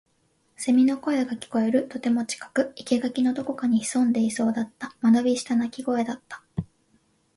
[0.55, 1.87] 蝉の声が聞こえる。
[1.87, 2.73] とても近く。
[2.75, 4.95] 生垣のどこかに潜んでいそうだった。
[4.99, 6.43] 間延びした鳴き声だった。